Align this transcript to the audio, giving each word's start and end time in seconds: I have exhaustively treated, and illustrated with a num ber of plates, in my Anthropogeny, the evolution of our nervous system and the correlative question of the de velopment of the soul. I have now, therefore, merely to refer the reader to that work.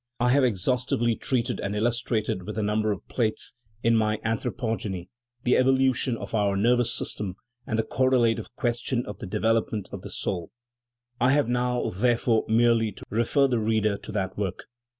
I 0.19 0.31
have 0.31 0.43
exhaustively 0.43 1.15
treated, 1.15 1.59
and 1.59 1.75
illustrated 1.75 2.41
with 2.47 2.57
a 2.57 2.63
num 2.63 2.81
ber 2.81 2.91
of 2.91 3.07
plates, 3.07 3.53
in 3.83 3.95
my 3.95 4.17
Anthropogeny, 4.25 5.09
the 5.43 5.55
evolution 5.55 6.17
of 6.17 6.33
our 6.33 6.57
nervous 6.57 6.91
system 6.91 7.35
and 7.67 7.77
the 7.77 7.83
correlative 7.83 8.47
question 8.55 9.05
of 9.05 9.19
the 9.19 9.27
de 9.27 9.39
velopment 9.39 9.93
of 9.93 10.01
the 10.01 10.09
soul. 10.09 10.49
I 11.19 11.33
have 11.33 11.47
now, 11.47 11.89
therefore, 11.91 12.45
merely 12.47 12.91
to 12.93 13.03
refer 13.11 13.47
the 13.47 13.59
reader 13.59 13.95
to 13.95 14.11
that 14.13 14.39
work. 14.39 14.63